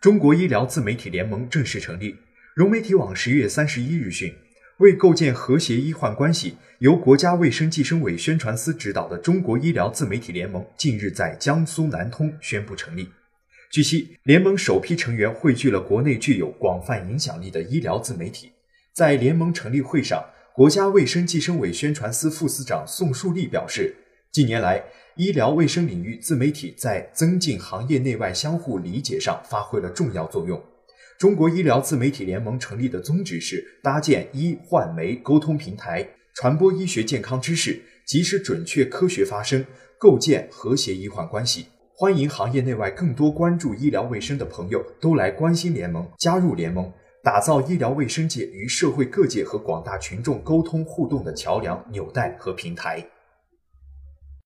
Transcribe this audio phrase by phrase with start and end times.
[0.00, 2.16] 中国医疗自媒体联盟正式成立。
[2.54, 4.34] 融媒体网十月三十一日讯，
[4.78, 13.10] 为构建和谐医患关系，由国家卫生计生委宣传司指导的中国医疗自媒体联盟近日在江苏南通宣布成立。
[13.70, 18.52] 据悉，联盟首批成员汇聚了国内具有广泛影响力的医疗自媒体。
[18.94, 20.24] 在联盟成立会上，
[20.54, 23.94] 国家卫生计生委宣传司副司长宋树立表示，
[24.32, 24.80] 近年来，
[25.16, 30.62] 医疗卫生领域自媒体在增进行业内外相互理解上发挥了重要作用。
[31.18, 39.66] 中国医疗自媒体联盟成立的宗旨是搭建医患媒沟通平台，传播医学健康知识，及时准确科学发声，
[39.98, 41.66] 构建和谐医患关系。
[41.96, 46.88] 欢迎行业内外更多关注医疗卫生的朋友都来关心联盟，加入联盟，
[47.24, 53.04] 打造医疗卫生界与社会各界和广大群众沟通互动的桥梁、纽带和平台。